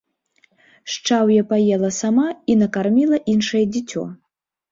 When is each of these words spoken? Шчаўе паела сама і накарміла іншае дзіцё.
Шчаўе 0.93 1.41
паела 1.51 1.89
сама 2.01 2.25
і 2.53 2.57
накарміла 2.61 3.17
іншае 3.35 3.61
дзіцё. 3.77 4.01